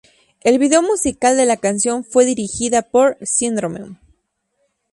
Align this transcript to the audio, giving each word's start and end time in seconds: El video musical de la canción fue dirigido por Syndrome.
El 0.41 0.57
video 0.57 0.81
musical 0.81 1.37
de 1.37 1.45
la 1.45 1.57
canción 1.57 2.03
fue 2.03 2.25
dirigido 2.25 2.81
por 2.81 3.19
Syndrome. 3.21 3.97